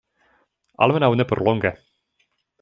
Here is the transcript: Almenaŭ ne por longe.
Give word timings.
Almenaŭ 0.85 1.11
ne 1.19 1.27
por 1.33 1.43
longe. 1.49 1.75